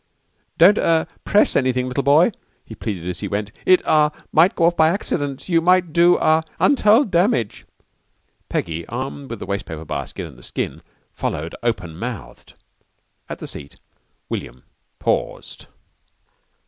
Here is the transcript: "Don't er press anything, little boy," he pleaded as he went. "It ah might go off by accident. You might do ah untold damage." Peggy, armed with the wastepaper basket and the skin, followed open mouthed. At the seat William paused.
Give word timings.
"Don't 0.57 0.79
er 0.79 1.05
press 1.25 1.55
anything, 1.55 1.87
little 1.87 2.01
boy," 2.01 2.31
he 2.65 2.73
pleaded 2.73 3.07
as 3.07 3.19
he 3.19 3.27
went. 3.27 3.51
"It 3.67 3.83
ah 3.85 4.11
might 4.33 4.55
go 4.55 4.65
off 4.65 4.75
by 4.75 4.89
accident. 4.89 5.47
You 5.47 5.61
might 5.61 5.93
do 5.93 6.17
ah 6.19 6.41
untold 6.59 7.11
damage." 7.11 7.67
Peggy, 8.49 8.83
armed 8.87 9.29
with 9.29 9.37
the 9.37 9.45
wastepaper 9.45 9.85
basket 9.85 10.25
and 10.25 10.39
the 10.39 10.41
skin, 10.41 10.81
followed 11.13 11.53
open 11.61 11.95
mouthed. 11.99 12.55
At 13.29 13.37
the 13.37 13.47
seat 13.47 13.75
William 14.27 14.63
paused. 14.97 15.67